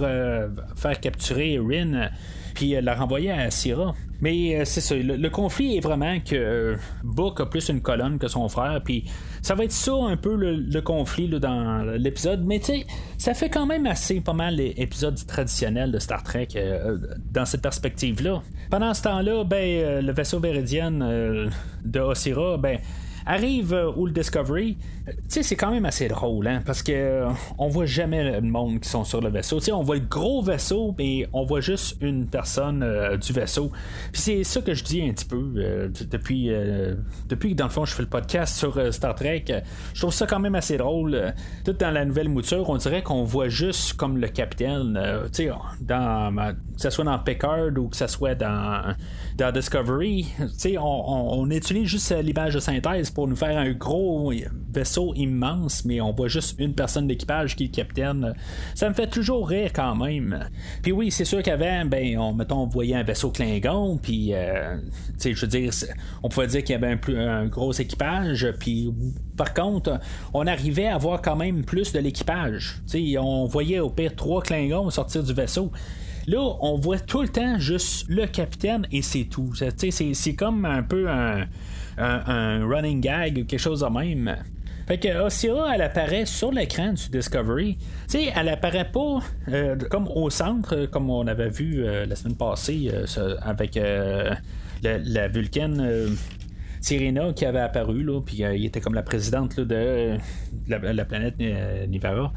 [0.75, 2.09] faire capturer Rin
[2.55, 3.93] puis la renvoyer à Assira.
[4.21, 8.49] Mais c'est ça, le, conflit est vraiment que Book a plus une colonne que son
[8.49, 9.05] frère, puis
[9.41, 12.85] ça va être ça un peu le, conflit dans l'épisode, mais tu sais,
[13.17, 16.97] ça fait quand même assez pas mal l'épisode traditionnel de Star Trek euh,
[17.31, 18.41] dans cette perspective-là.
[18.69, 21.49] Pendant ce temps-là, ben, euh, le vaisseau véridien euh,
[21.83, 22.79] de Osira, ben,
[23.27, 24.96] Arrive euh, où le Discovery, euh,
[25.27, 28.79] sais, c'est quand même assez drôle, hein, parce que euh, on voit jamais le monde
[28.79, 29.59] qui sont sur le vaisseau.
[29.71, 32.85] On voit le gros vaisseau, mais on voit juste une personne
[33.17, 33.71] du vaisseau.
[34.11, 36.51] Puis c'est ça que je dis un petit peu depuis,
[37.27, 39.45] depuis que dans le fond je fais le podcast sur Star Trek.
[39.93, 41.33] Je trouve ça quand même assez drôle.
[41.63, 44.99] tout dans la nouvelle mouture, on dirait qu'on voit juste comme le capitaine,
[45.33, 45.49] tu
[45.81, 48.95] dans que ce soit dans Picard ou que ce soit dans,
[49.37, 53.71] dans Discovery, tu sais, on, on utilise juste l'image de synthèse pour nous faire un
[53.71, 54.31] gros
[54.71, 58.33] vaisseau immense, mais on voit juste une personne d'équipage qui est le capitaine.
[58.75, 60.49] Ça me fait toujours rire quand même.
[60.81, 64.77] Puis oui, c'est sûr qu'avant, ben, on, mettons, on voyait un vaisseau Klingon, puis, euh,
[65.23, 65.71] je veux dire,
[66.23, 68.93] on pouvait dire qu'il y avait un, plus, un gros équipage, puis
[69.35, 69.99] par contre,
[70.33, 72.81] on arrivait à voir quand même plus de l'équipage.
[73.19, 75.71] On voyait au pire trois Klingons sortir du vaisseau.
[76.27, 79.53] Là, on voit tout le temps juste le capitaine et c'est tout.
[79.55, 81.47] C'est comme un peu un,
[81.97, 84.35] un, running gag quelque chose de même.
[84.87, 87.77] Fait que Osira, elle apparaît sur l'écran du Discovery.
[87.77, 89.19] Tu sais, elle apparaît pas
[89.49, 95.27] euh, comme au centre, comme on avait vu euh, la semaine passée euh, avec la,
[95.27, 96.15] Vulcaine.
[96.79, 100.15] Sirena qui avait apparu, là, puis il était comme la présidente de
[100.69, 101.35] la, planète
[101.89, 102.31] Nivara.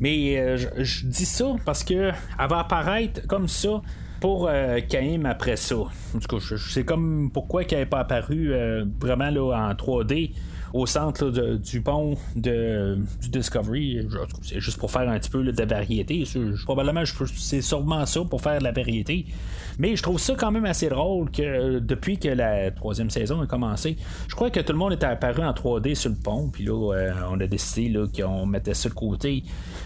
[0.00, 3.82] Mais je, dis ça parce que elle va apparaître comme ça
[4.24, 4.80] pour euh,
[5.26, 5.76] après ça.
[5.76, 10.32] En tout cas, c'est comme pourquoi qu'elle n'est pas apparu euh, vraiment là, en 3D
[10.74, 14.06] au centre du pont de, du Discovery.
[14.42, 16.24] C'est juste pour faire un petit peu de variété.
[16.64, 17.04] probablement,
[17.36, 19.24] c'est sûrement ça pour faire de la variété.
[19.78, 23.46] Mais je trouve ça quand même assez drôle que depuis que la troisième saison a
[23.46, 23.96] commencé,
[24.28, 26.50] je crois que tout le monde était apparu en 3D sur le pont.
[26.52, 29.44] Puis là, euh, on a décidé qu'on mettait ça de côté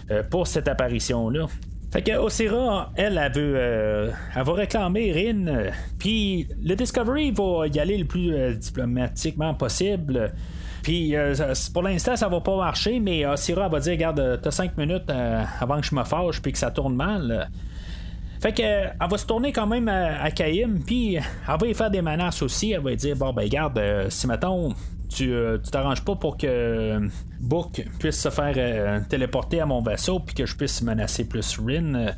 [0.09, 1.47] euh, pour cette apparition-là.
[1.91, 5.71] Fait que Osira, elle, elle, veut, euh, elle va réclamer Rin.
[5.97, 10.31] Puis le Discovery va y aller le plus euh, diplomatiquement possible.
[10.83, 11.13] Puis
[11.73, 15.09] pour l'instant, ça va pas marcher, mais Osira va dire Regarde, t'as 5 minutes
[15.59, 17.49] avant que je me fâche puis que ça tourne mal.
[18.41, 21.91] Fait que elle va se tourner quand même à, à puis elle va y faire
[21.91, 22.71] des menaces aussi.
[22.71, 24.73] Elle va dire Bon, ben, regarde, si mettons,
[25.21, 27.07] euh, tu t'arranges pas pour que euh,
[27.39, 31.59] Book puisse se faire euh, téléporter à mon vaisseau puis que je puisse menacer plus
[31.59, 32.13] Rin,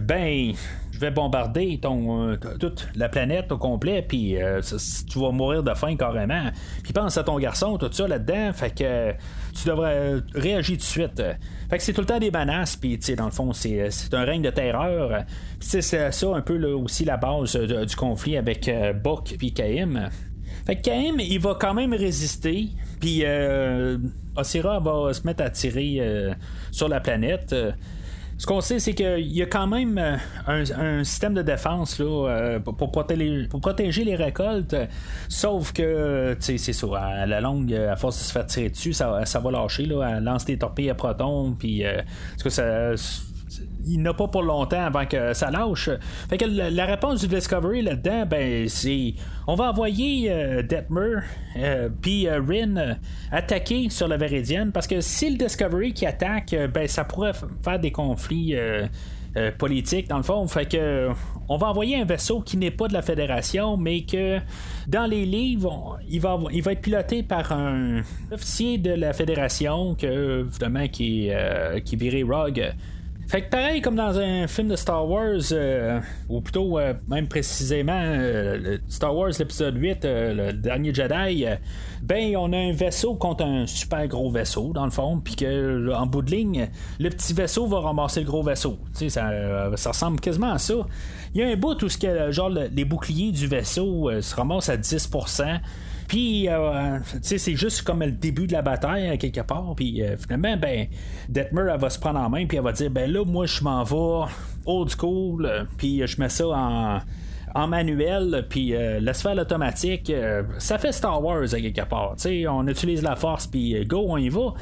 [0.00, 0.52] ben
[1.00, 4.36] vais bombarder ton, toute la planète au complet puis
[5.10, 6.50] tu vas mourir de faim carrément.
[6.82, 9.12] Puis pense à ton garçon, tout ça là-dedans, fait que
[9.52, 11.22] tu devrais réagir tout de suite.
[11.68, 14.42] Fait que c'est tout le temps des menaces, puis dans le fond, c'est, un règne
[14.42, 15.24] de terreur.
[15.60, 18.70] c'est ça un peu là, aussi la base du conflit avec
[19.02, 20.10] Book puis Kaim.
[20.66, 22.68] Fait que Kaim, il va quand même résister.
[23.00, 23.98] Puis euh,
[24.36, 26.34] Osira va se mettre à tirer euh,
[26.70, 27.54] sur la planète.
[28.40, 32.06] Ce qu'on sait, c'est qu'il y a quand même euh, un, système de défense là,
[32.06, 34.74] euh, pour, protéger, les récoltes.
[35.28, 39.10] Sauf que, c'est ça, à la longue, à force de se faire tirer dessus, ça,
[39.10, 39.84] va lâcher.
[39.84, 41.52] Là, elle lance des torpilles à protons.
[41.52, 41.84] Puis,
[42.42, 42.92] que ça
[43.86, 45.90] il n'a pas pour longtemps avant que ça lâche.
[46.28, 49.14] Fait que la, réponse du Discovery là-dedans, ben, c'est
[49.46, 51.20] on va envoyer euh, Detmer
[51.56, 52.96] euh, puis euh, Rin
[53.32, 57.32] attaquer sur la Véridienne parce que si le Discovery qui attaque, ben, ça pourrait
[57.62, 58.56] faire des conflits.
[59.58, 60.44] politiques dans le fond.
[60.48, 61.08] Fait que
[61.48, 64.40] on va envoyer un vaisseau qui n'est pas de la Fédération, mais que
[64.88, 70.88] dans les livres, il va, être piloté par un officier de la Fédération que évidemment
[70.88, 71.30] qui,
[71.84, 72.72] qui virait Rogue
[73.30, 77.28] fait que pareil comme dans un film de Star Wars, euh, ou plutôt euh, même
[77.28, 81.44] précisément euh, Star Wars l'épisode 8, le dernier Jedi,
[82.02, 85.92] ben on a un vaisseau contre un super gros vaisseau dans le fond, puis que
[85.94, 88.78] en bout de ligne, le petit vaisseau va ramasser le gros vaisseau.
[88.94, 89.08] Ça,
[89.76, 90.74] ça ressemble quasiment à ça.
[91.32, 94.70] Il y a un bout où ce que, genre les boucliers du vaisseau se ramassent
[94.70, 95.60] à 10%.
[96.10, 96.48] Puis,
[97.22, 99.74] c'est juste comme le début de la bataille, quelque part.
[99.76, 100.88] Puis, finalement, ben,
[101.28, 103.62] Detmer, elle va se prendre en main, puis elle va dire, ben là, moi, je
[103.62, 104.32] m'en vais
[104.66, 106.98] old school, puis je mets ça en
[107.54, 112.14] en manuel, puis euh, la sphère automatique, euh, ça fait Star Wars à quelque part.
[112.48, 114.54] on utilise la force, puis euh, go, on y va.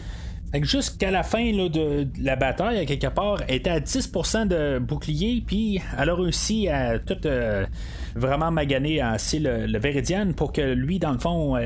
[0.62, 5.42] Jusqu'à la fin de la bataille, à quelque part, elle était à 10% de bouclier,
[5.46, 7.18] puis elle a réussi à tout
[8.14, 11.56] vraiment maganer assez le, le pour que lui, dans le fond,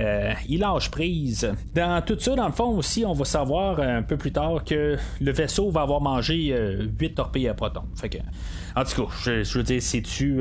[0.49, 1.51] il lâche prise.
[1.75, 4.97] Dans tout ça, dans le fond aussi, on va savoir un peu plus tard que
[5.21, 6.55] le vaisseau va avoir mangé
[6.99, 7.83] 8 torpilles à proton.
[7.95, 8.18] Fait que
[8.75, 10.40] en tout cas, je, veux dire, c'est-tu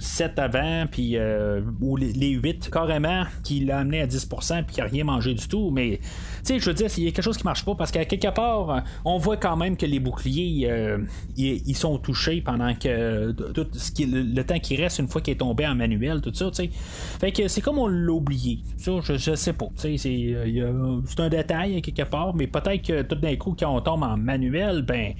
[0.00, 4.74] 7 euh, avant, puis euh, ou les, 8 carrément, qui l'a amené à 10%, puis
[4.74, 5.70] qui n'a rien mangé du tout.
[5.70, 6.08] Mais, tu
[6.44, 8.32] sais, je veux dire, il y a quelque chose qui marche pas parce qu'à quelque
[8.32, 10.98] part, on voit quand même que les boucliers, euh,
[11.36, 15.34] ils, sont touchés pendant que tout ce qui, le, temps qui reste une fois qu'il
[15.34, 16.70] est tombé en manuel, tout ça, tu sais.
[17.20, 18.60] Fait que c'est comme on l'a oublié.
[18.78, 19.66] Ça, je, je sais pas.
[19.74, 19.96] C'est,
[21.18, 24.82] un détail quelque part, mais peut-être que tout d'un coup, quand on tombe en manuel,
[24.82, 25.14] ben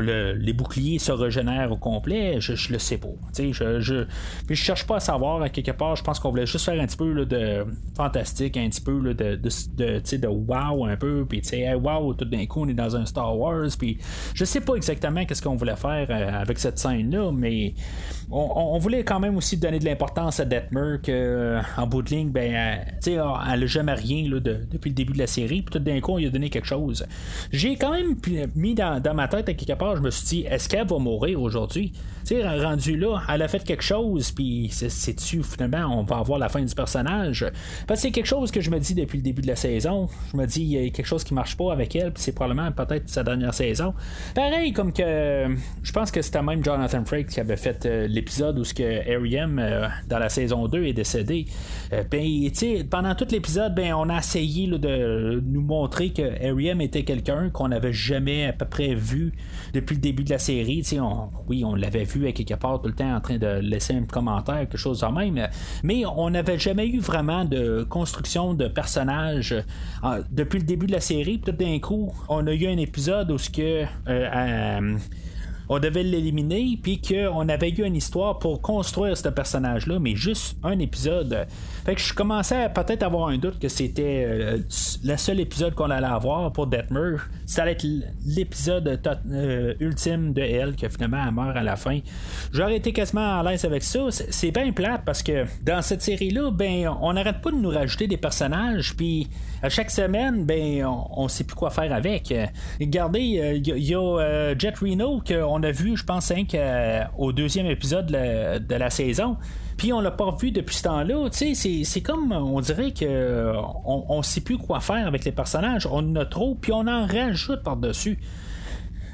[0.00, 3.08] les boucliers se régénèrent au complet, je, le sais pas.
[3.36, 4.04] Je, je,
[4.48, 6.86] je cherche pas à savoir à quelque part, je pense qu'on voulait juste faire un
[6.86, 7.64] petit peu de
[7.96, 12.24] fantastique, un petit peu de, de, de, wow un peu, puis tu sais, wow, tout
[12.24, 13.98] d'un coup on est dans un Star Wars, puis
[14.34, 17.74] je sais pas exactement qu'est-ce qu'on voulait faire euh, avec cette scène-là, mais
[18.30, 22.10] on, voulait quand même aussi donner de l'importance à Detmer que euh, en bout de
[22.10, 25.72] ligne, ben, elle, elle a jamais rien là, depuis le début de la série, puis
[25.72, 27.06] tout d'un coup on lui a donné quelque chose.
[27.52, 28.16] J'ai quand même
[28.54, 31.40] mis dans, ma tête à quelque part je me suis dit, est-ce qu'elle va mourir
[31.40, 31.92] aujourd'hui?
[32.26, 36.50] Tu rendu là, elle a fait quelque chose, puis c'est-tu, finalement, on va avoir la
[36.50, 37.46] fin du personnage?
[37.86, 40.08] Parce que c'est quelque chose que je me dis depuis le début de la saison.
[40.30, 42.32] Je me dis, il y a quelque chose qui marche pas avec elle, puis c'est
[42.32, 43.94] probablement peut-être sa dernière saison.
[44.34, 45.46] Pareil, comme que
[45.82, 49.16] je pense que c'était même Jonathan Frakes qui avait fait euh, l'épisode où ce que
[49.16, 51.46] Ariam euh, dans la saison 2 est décédé.
[51.92, 52.50] Euh, ben,
[52.90, 57.68] pendant tout l'épisode, ben, on a essayé de nous montrer que Ariam était quelqu'un qu'on
[57.68, 59.32] n'avait jamais à peu près vu
[59.72, 60.84] depuis le début de la série.
[61.48, 64.02] Oui, on l'avait vu à quelque part tout le temps en train de laisser un
[64.02, 65.48] commentaire, quelque chose de même,
[65.82, 69.54] mais on n'avait jamais eu vraiment de construction de personnages
[70.04, 71.40] euh, depuis le début de la série.
[71.40, 74.96] Tout d'un coup, on a eu un épisode où ce que euh,
[75.68, 80.56] on devait l'éliminer, puis qu'on avait eu une histoire pour construire ce personnage-là, mais juste
[80.62, 81.46] un épisode.
[81.84, 84.58] Fait que je commençais à peut-être avoir un doute que c'était euh,
[85.04, 87.16] le seul épisode qu'on allait avoir pour Detmer.
[87.46, 87.86] Ça allait être
[88.26, 89.00] l'épisode
[89.30, 91.98] euh, ultime de elle, que finalement elle meurt à la fin.
[92.52, 94.00] J'aurais été quasiment à l'aise avec ça.
[94.10, 98.06] C'est bien plate parce que dans cette série-là, ben, on n'arrête pas de nous rajouter
[98.06, 99.28] des personnages, puis
[99.62, 102.32] à chaque semaine, ben, on, ne sait plus quoi faire avec.
[102.80, 106.32] Regardez, il y, a Jet Reno qu'on on a vu, je pense,
[107.16, 109.36] au deuxième épisode de la, saison.
[109.76, 111.28] Puis on l'a pas vu depuis ce temps-là.
[111.30, 113.52] C'est comme, on dirait que
[113.84, 115.86] on, sait plus quoi faire avec les personnages.
[115.86, 118.18] On en a trop, puis on en rajoute par-dessus.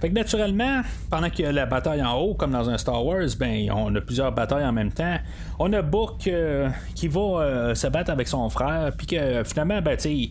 [0.05, 3.03] Fait que naturellement, pendant qu'il y a la bataille en haut, comme dans un Star
[3.03, 5.17] Wars, ben on a plusieurs batailles en même temps.
[5.59, 9.81] On a Book euh, qui va euh, se battre avec son frère, puis que finalement,
[9.81, 10.29] ben tu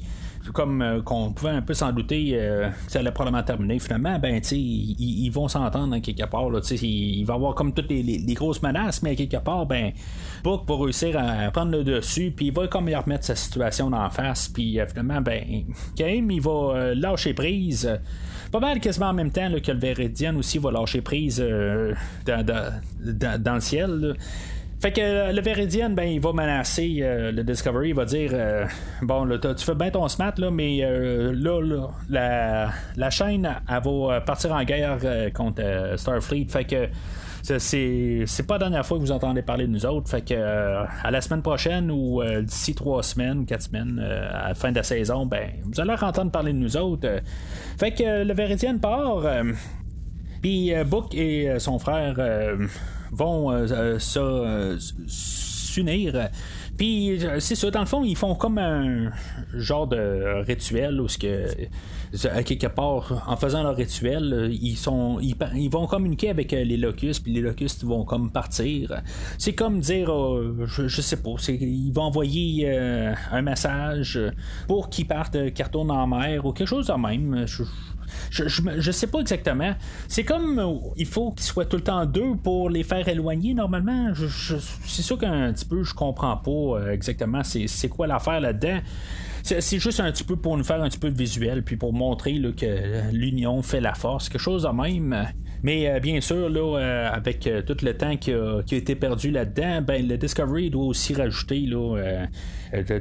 [0.51, 4.19] comme euh, qu'on pouvait un peu s'en douter euh, que ça allait probablement terminer, finalement,
[4.19, 6.49] ben, tu ils, vont s'entendre quelque part.
[6.49, 9.91] Là, il, il va avoir comme toutes les, grosses menaces, mais quelque part, ben,
[10.43, 13.91] Book va réussir à prendre le dessus, puis il va comme y remettre sa situation
[13.93, 15.43] en face, puis euh, finalement, ben,
[15.95, 17.99] Kaim, il va lâcher prise
[18.53, 21.43] pas mal quasiment en même temps que le Veridian aussi va lâcher prise
[22.25, 24.15] dans, dans, le ciel.
[24.79, 27.89] Fait que euh, le Veridian, ben, il va menacer euh, le Discovery.
[27.89, 28.65] Il va dire euh,
[29.01, 34.21] Bon, là, tu fais bien ton smart, là, mais là, la, la, chaîne, elle va
[34.21, 34.99] partir en guerre
[35.33, 36.47] contre Starfleet.
[36.49, 36.89] Fait que
[37.43, 40.09] c'est, pas la dernière fois que vous entendez parler de nous autres.
[40.09, 44.71] Fait que à la semaine prochaine ou d'ici trois semaines, quatre semaines, à la fin
[44.71, 47.21] de la saison, ben vous allez entendre parler de nous autres.
[47.77, 49.23] fait que le Veridian part.
[50.41, 52.15] Puis Book et son frère
[53.13, 54.77] vont euh, euh,
[55.07, 56.29] s'unir.
[56.77, 59.11] Puis c'est ça, dans le fond, ils font comme un
[59.53, 61.47] genre de rituel où ce que
[62.43, 67.33] quelque part, en faisant leur rituel, ils sont ils, vont communiquer avec les locustes, puis
[67.33, 69.01] les locustes vont comme partir.
[69.37, 70.11] C'est comme dire
[70.65, 74.19] je, sais pas, ils vont envoyer un message
[74.67, 77.45] pour qu'ils partent, qu'ils retournent en mer ou quelque chose de même.
[77.47, 77.63] Je,
[78.29, 79.73] je, sais pas exactement.
[80.07, 83.53] C'est comme euh, il faut qu'ils soient tout le temps deux pour les faire éloigner
[83.53, 84.13] normalement.
[84.85, 88.79] c'est sûr qu'un petit peu je comprends pas euh, exactement c'est, quoi l'affaire là-dedans.
[89.43, 91.93] c'est juste un petit peu pour nous faire un petit peu de visuel, puis pour
[91.93, 95.27] montrer que l'union fait la force, quelque chose de même.
[95.63, 99.31] Mais euh, bien sûr, là, euh, avec euh, tout le temps qui a, été perdu
[99.31, 102.27] là-dedans, ben, le Discovery doit aussi rajouter là,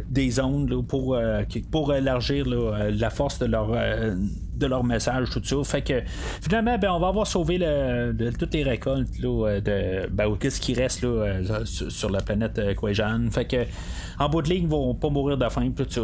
[0.09, 1.19] des zones pour,
[1.71, 3.71] pour élargir la force de leur
[4.55, 5.57] de leur message, tout ça.
[5.65, 6.03] Fait que
[6.41, 7.59] finalement, ben, on va avoir sauvé
[8.39, 11.05] toutes les récoltes de ben, qu'est-ce qui reste
[11.65, 13.31] sur, la planète Quajan.
[13.31, 13.57] Fait que
[14.19, 16.03] en bout de ligne, ils vont pas mourir de faim, tout ça.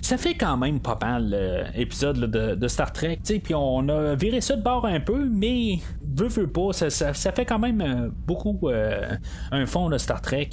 [0.00, 3.18] ça fait quand même pas mal l'épisode de, Star Trek.
[3.42, 5.78] Puis on a viré ça de bord un peu, mais
[6.16, 9.16] veut, veut pas, ça, fait quand même euh, beaucoup euh,
[9.50, 10.50] un fond de Star Trek.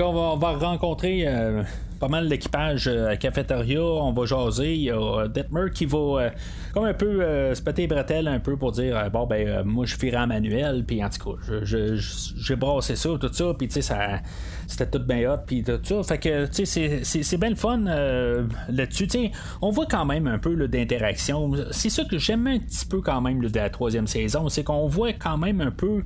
[0.00, 1.26] Euh, on va, rencontrer
[1.98, 4.74] pas mal l'équipage à cafétéria, on va jaser.
[4.74, 6.30] Il y a Detmer qui va
[6.72, 7.20] comme un peu
[7.54, 11.04] se péter bretelles un peu pour dire bon ben moi je suis en manuel puis
[11.04, 14.20] en tout cas j'ai brassé ça tout ça puis tu sais ça
[14.66, 16.02] c'était tout bien hot puis tout ça.
[16.02, 17.80] Fait que tu sais c'est bien le fun
[18.68, 19.08] là-dessus.
[19.60, 21.52] On voit quand même un peu d'interaction.
[21.70, 24.86] C'est ça que j'aime un petit peu quand même de la troisième saison c'est qu'on
[24.86, 26.02] voit quand même un peu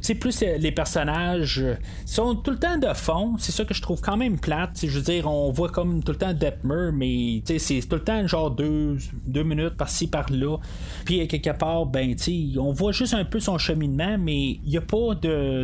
[0.00, 1.64] c'est plus les personnages
[2.06, 3.34] sont tout le temps de fond.
[3.38, 4.78] C'est ça que je trouve quand même plate.
[4.82, 8.26] Je veux dire on voit comme tout le temps Detmer mais c'est tout le temps
[8.26, 10.58] genre deux, minutes par-ci par-là.
[11.04, 12.14] Puis quelque part ben
[12.58, 15.14] on voit juste un peu son cheminement mais il n'y a pas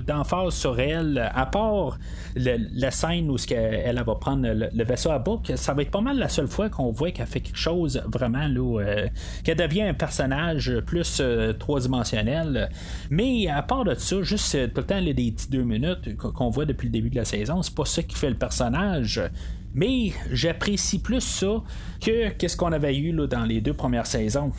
[0.07, 1.99] d'emphase sur elle à part
[2.37, 5.53] la scène où elle, elle, va prendre le, vaisseau à bouc.
[5.57, 8.47] Ça va être pas mal la seule fois qu'on voit qu'elle fait quelque chose vraiment
[8.47, 9.09] là euh,
[9.45, 12.69] qu'elle devient un personnage plus euh, trois-dimensionnel
[13.11, 16.65] mais à part de ça juste tout le temps les petites deux minutes qu'on voit
[16.65, 19.23] depuis le début de la saison c'est pas ça qui fait le personnage
[19.75, 21.63] mais j'apprécie plus ça
[22.01, 24.53] que qu'est-ce qu'on avait eu là, dans les deux premières saisons.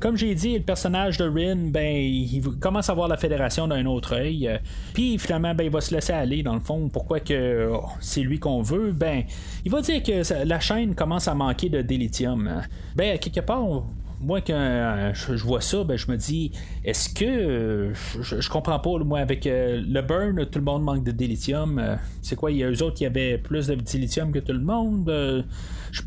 [0.00, 3.84] Comme j'ai dit, le personnage de Rin, ben, il commence à voir la fédération d'un
[3.86, 4.60] autre œil.
[4.94, 6.88] Puis finalement, ben, il va se laisser aller dans le fond.
[6.88, 8.92] Pourquoi que oh, c'est lui qu'on veut?
[8.92, 9.24] Ben,
[9.64, 12.62] il va dire que la chaîne commence à manquer de délithium.
[12.94, 13.86] Ben, quelque part,
[14.20, 16.50] moi, quand euh, je, vois ça, ben, je me dis,
[16.84, 17.24] est-ce que.
[17.24, 21.98] Euh, je, comprends pas, moi, avec euh, le burn, tout le monde manque de dilithium.
[22.22, 24.60] c'est quoi, il y a eux autres qui avaient plus de dilithium que tout le
[24.60, 25.08] monde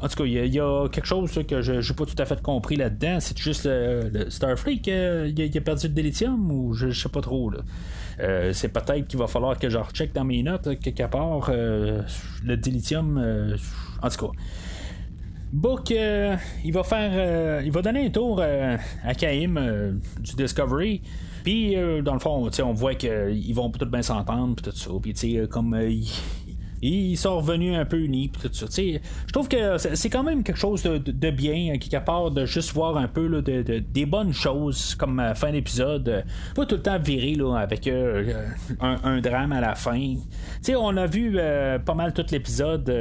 [0.02, 2.42] En tout cas, il y, a, quelque chose que je n'ai pas tout à fait
[2.42, 3.20] compris là-dedans.
[3.20, 7.52] C'est juste le, Starfleet qui a, perdu de dilithium ou je, sais pas trop.
[8.52, 13.56] c'est peut-être qu'il va falloir que je recheck dans mes notes quelque part le dilithium.
[14.02, 14.32] en tout cas.
[15.52, 19.56] Book, euh, il va faire, euh, il va donner un tour euh, à Kaim
[20.20, 21.02] du Discovery.
[21.44, 24.92] Puis, dans le fond, on voit qu'ils vont tout bien s'entendre, puis tout ça.
[25.02, 25.76] Puis, comme
[26.82, 28.66] ils sont revenus un peu unis tout ça.
[28.76, 32.98] Je trouve que c'est quand même quelque chose de, bien, qui part de juste voir
[32.98, 36.10] un peu là, de, des bonnes choses comme euh, fin d'épisode.
[36.10, 36.22] Euh,
[36.56, 38.34] pas tout le temps virer là, avec euh,
[38.80, 40.16] un, drame à la fin.
[40.76, 41.38] on a vu
[41.86, 42.92] pas mal tout l'épisode.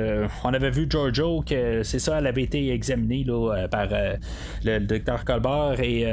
[0.45, 3.89] on avait vu Giorgio que c'est ça, elle avait été examinée là, par
[4.65, 6.07] le, docteur Colbert et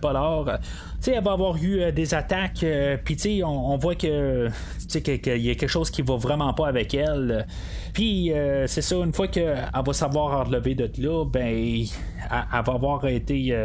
[0.00, 0.58] Pollard
[1.06, 2.64] elle va avoir eu des attaques,
[3.04, 4.48] puis on, on voit que
[4.88, 7.03] qu'il y a quelque chose qui va vraiment pas avec elle.
[7.92, 11.84] Puis euh, c'est ça, une fois qu'elle va savoir relever de là, ben
[12.30, 13.56] elle, va avoir été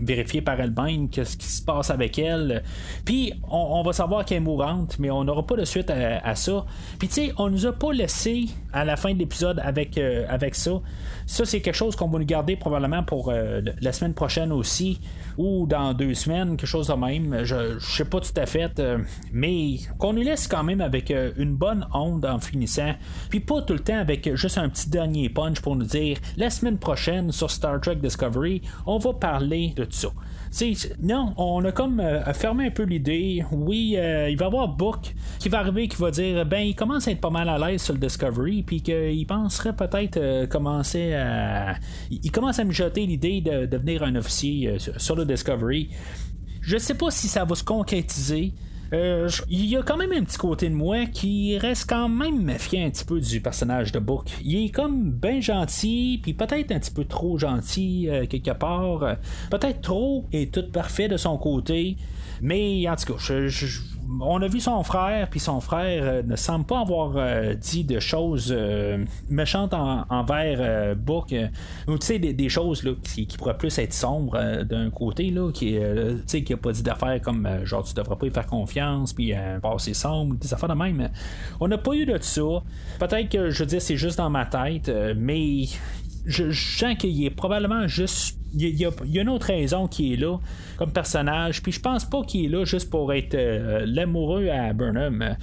[0.00, 2.62] vérifiée par elle-même ce qui se passe avec elle.
[3.04, 6.64] Puis on, va savoir qu'elle est mourante, mais on n'aura pas de suite à, ça.
[6.98, 10.54] Puis tu sais, on nous a pas laissé à la fin de l'épisode avec, avec
[10.54, 10.80] ça.
[11.26, 15.00] Ça, c'est quelque chose qu'on va nous garder probablement pour la semaine prochaine aussi
[15.38, 17.44] ou dans deux semaines, quelque chose de même.
[17.44, 18.98] Je, ne sais pas tout à fait, euh,
[19.32, 22.75] mais qu'on nous laisse quand même avec euh, une bonne onde en finissant,
[23.28, 26.50] puis pas tout le temps avec juste un petit dernier punch pour nous dire la
[26.50, 30.08] semaine prochaine sur Star Trek Discovery, on va parler de ça
[31.02, 33.44] non, on a comme euh, fermé un peu l'idée.
[33.52, 37.08] Oui, il va y avoir Book qui va arriver, qui va dire ben, il commence
[37.08, 41.74] à être pas mal à l'aise sur le Discovery, puis qu'il penserait peut-être commencer à.
[42.10, 45.90] Il commence à me jeter l'idée de devenir un officier sur le Discovery.
[46.62, 48.52] Je sais pas si ça va se concrétiser.
[48.92, 52.42] Euh, il y a quand même un petit côté de moi qui reste quand même
[52.42, 54.30] méfiant un petit peu du personnage de Book.
[54.44, 59.16] Il est comme bien gentil, puis peut-être un petit peu trop gentil euh, quelque part.
[59.50, 61.96] Peut-être trop et tout parfait de son côté.
[62.40, 63.80] Mais en tout cas, je
[64.20, 67.84] on a vu son frère, puis son frère euh, ne semble pas avoir euh, dit
[67.84, 71.34] de choses euh, méchantes envers Book,
[71.88, 75.78] ou tu sais, des, choses qui, pourraient plus être sombres d'un côté, là, qui,
[76.26, 79.94] qui a pas dit d'affaires comme genre tu devrais pas y faire confiance, puis passer
[79.94, 81.10] sombre, des affaires de même.
[81.60, 82.42] On n'a pas eu de ça.
[82.98, 85.64] Peut-être que je veux dire, c'est juste dans ma tête, mais
[86.26, 88.38] je, sens qu'il est probablement juste.
[88.58, 88.90] Il y, a,
[89.22, 90.38] une autre raison qui est là
[90.76, 91.62] comme personnage.
[91.62, 95.36] Puis je pense pas qu'il est là juste pour être euh, l'amoureux à Burnham.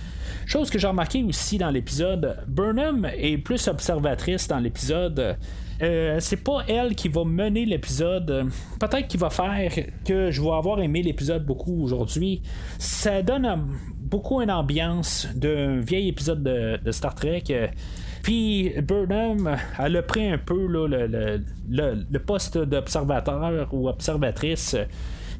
[0.45, 5.38] Chose que j'ai remarqué aussi dans l'épisode, Burnham est plus observatrice dans l'épisode.
[5.82, 8.49] euh, c'est pas elle qui va mener l'épisode.
[8.80, 9.71] Peut-être qu'il va faire
[10.06, 12.41] que je vais avoir aimé l'épisode beaucoup aujourd'hui.
[12.80, 13.67] Ça donne
[13.99, 17.43] beaucoup une ambiance d'un vieil épisode de, Star Trek.
[18.23, 24.75] Puis Burnham, elle a pris un peu le, poste d'observateur ou observatrice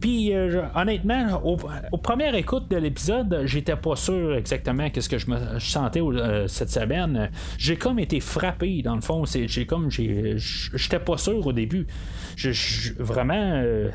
[0.04, 5.32] puis euh, honnêtement, au, première écoute de l'épisode, j'étais pas sûr exactement qu'est-ce que je
[5.32, 7.30] me sentais euh, cette semaine.
[7.58, 9.24] J'ai comme été frappé dans le fond.
[9.24, 11.88] C'est, j'ai comme j'étais pas sûr au début.
[13.00, 13.62] vraiment.
[13.64, 13.92] Euh,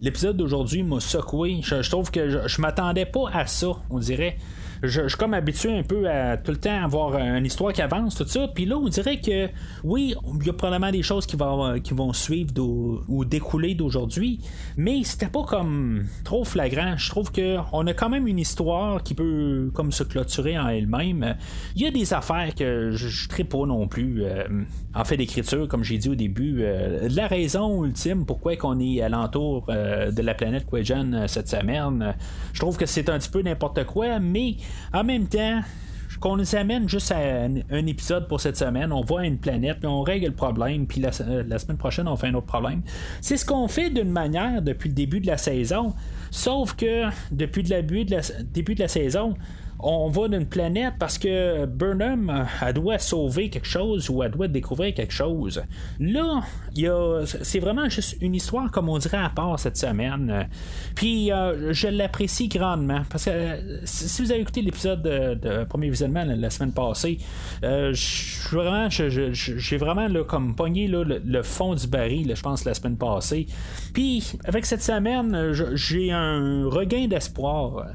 [0.00, 1.60] l'épisode d'aujourd'hui m'a secoué.
[1.62, 4.38] Je, trouve que je m'attendais pas à ça, on dirait
[4.82, 8.16] je, suis comme habitué un peu à tout le temps avoir une histoire qui avance,
[8.16, 8.48] tout ça.
[8.48, 9.48] Puis là, on dirait que
[9.84, 12.52] oui, il y a probablement des choses qui vont, qui vont suivre
[13.08, 14.40] ou découler d'aujourd'hui,
[14.76, 16.96] mais c'était pas comme trop flagrant.
[16.96, 21.36] Je trouve qu'on a quand même une histoire qui peut comme se clôturer en elle-même.
[21.76, 24.44] Il y a des affaires que je ne pas non plus euh,
[24.94, 26.58] en fait d'écriture, comme j'ai dit au début.
[26.62, 32.14] Euh, la raison ultime pourquoi qu'on est alentour euh, de la planète Quejan cette semaine,
[32.52, 34.56] je trouve que c'est un petit peu n'importe quoi, mais
[34.92, 35.62] en même temps,
[36.22, 39.88] qu'on nous amène juste à un, épisode pour cette semaine, on voit une planète, puis
[39.88, 42.82] on règle le problème, puis la, semaine prochaine, on fait un autre problème.
[43.20, 45.94] C'est ce qu'on fait d'une manière depuis le début de la saison,
[46.30, 49.34] sauf que depuis le début de la saison,
[49.82, 54.30] on va d'une planète parce que Burnham, euh, elle doit sauver quelque chose ou elle
[54.30, 55.62] doit découvrir quelque chose.
[55.98, 56.42] Là,
[57.42, 60.48] c'est vraiment juste une histoire, comme on dirait, à part cette semaine.
[60.94, 65.90] Puis, euh, je l'apprécie grandement parce que euh, si vous avez écouté l'épisode de, premier
[65.90, 67.18] visionnement la, semaine passée,
[67.62, 73.46] vraiment, j'ai vraiment comme pogné le, fond du baril, je pense, la semaine passée.
[73.92, 77.86] Puis, avec cette semaine, j'ai un regain d'espoir.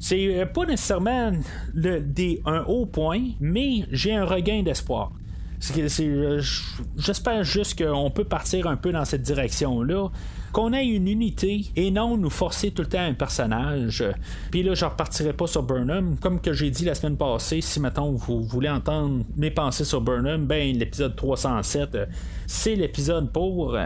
[0.00, 1.32] C'est euh, pas nécessairement
[1.74, 5.12] le, des, un haut point, mais j'ai un regain d'espoir.
[6.00, 6.40] Euh,
[6.96, 10.08] j'espère juste qu'on peut partir un peu dans cette direction-là.
[10.52, 14.02] Qu'on ait une unité et non nous forcer tout le temps un personnage.
[14.50, 16.16] Puis là, je repartirai pas sur Burnham.
[16.16, 20.00] Comme que j'ai dit la semaine passée, si maintenant vous voulez entendre mes pensées sur
[20.00, 22.06] Burnham, ben l'épisode 307, euh,
[22.46, 23.76] c'est l'épisode pour.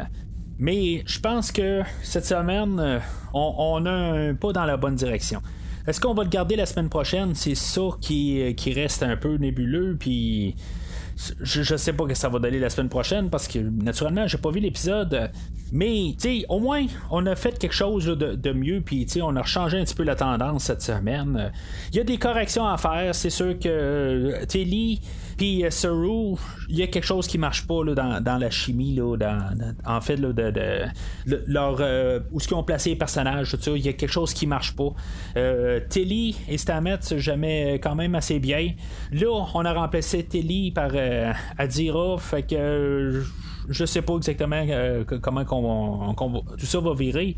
[0.59, 3.01] Mais je pense que cette semaine,
[3.35, 5.43] on, on a un pas dans la bonne direction.
[5.87, 7.35] Est-ce qu'on va le garder la semaine prochaine?
[7.35, 10.55] C'est ça qui, reste un peu nébuleux, puis
[11.41, 14.39] je, je, sais pas que ça va donner la semaine prochaine parce que naturellement j'ai
[14.39, 15.30] pas vu l'épisode
[15.70, 19.78] mais tu au moins on a fait quelque chose de, mieux puis on a changé
[19.78, 21.53] un petit peu la tendance cette semaine
[21.93, 25.03] il y a des corrections à faire c'est sûr que Telly
[25.43, 26.36] puis euh,
[26.68, 29.16] il y a quelque chose qui marche pas là, dans, la chimie, là,
[29.84, 30.84] en fait, là, de,
[31.26, 34.47] leur, euh, où ce qu'ils ont placé les personnages, il y a quelque chose qui
[34.47, 34.93] marche pas.
[35.36, 38.74] Euh, Telly et Stamets, jamais quand même assez bien.
[39.11, 40.93] Là, on a remplacé Telly par
[41.59, 43.24] Adira, fait que
[43.68, 44.64] je sais pas exactement
[45.18, 47.36] comment tout ça va virer.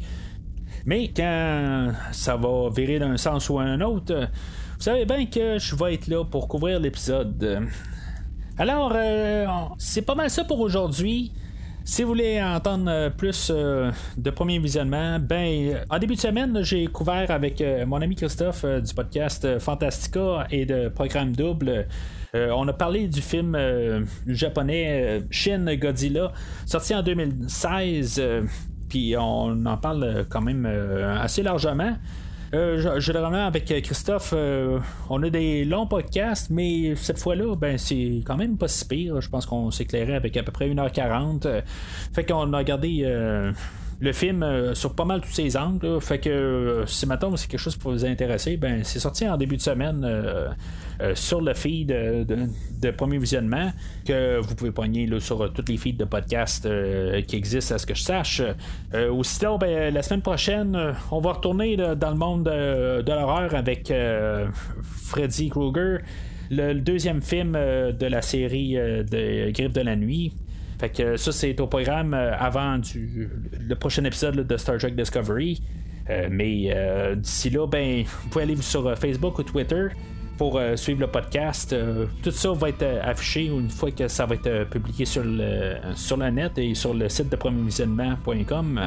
[0.85, 4.29] Mais quand ça va virer d'un sens ou un autre,
[4.77, 7.67] vous savez bien que je vais être là pour couvrir l'épisode.
[8.57, 9.47] Alors, euh,
[9.79, 11.33] c'est pas mal ça pour aujourd'hui.
[11.85, 16.63] Si vous voulez entendre euh, plus euh, de premier visionnement, ben en début de semaine,
[16.63, 21.89] j'ai couvert avec mon ami Christophe du podcast Fantastica et de Programme Double.
[22.33, 23.59] on a parlé du film
[24.27, 26.33] japonais Shin Godzilla,
[26.65, 28.23] sorti en 2016,
[28.89, 31.97] puis on en parle quand même assez largement.
[32.55, 34.79] Euh, généralement, avec euh, Christophe, euh,
[35.11, 39.21] on a des longs podcasts, mais cette fois-là, ben, c'est quand même pas si pire.
[39.21, 41.63] Je pense qu'on s'éclairait avec à peu près 1h40.
[42.13, 43.05] fait qu'on a regardé
[44.01, 46.01] le film sur pas mal tous ses angles.
[46.01, 49.57] Fait que si maintenant c'est quelque chose pour vous intéresser, ben c'est sorti en début
[49.57, 50.05] de semaine
[51.01, 53.73] euh, sur le feed de, premier visionnement
[54.07, 57.87] que vous pouvez pogner sur tous les feeds de podcast euh, qui existent à ce
[57.87, 58.43] que je sache.
[58.95, 63.55] Euh, ou sinon, ben, la semaine prochaine, on va retourner dans le monde de, l'horreur
[63.55, 63.93] avec
[64.83, 66.01] Freddy Krueger,
[66.51, 70.33] le, deuxième film de la série de Grippe de la nuit.
[70.85, 75.63] Fait que ça, c'est au programme avant du, le prochain épisode de Star Trek Discovery.
[76.31, 79.89] mais d'ici là, ben, vous pouvez aller sur Facebook ou Twitter
[80.37, 81.73] pour euh, suivre le podcast.
[81.73, 85.23] Euh, tout ça va être euh, affiché une fois que ça va être publié sur
[85.25, 88.81] le, sur le net et sur le site de premiervisionnement.com.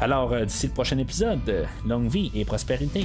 [0.00, 3.04] Alors, d'ici le prochain épisode, longue vie et prospérité.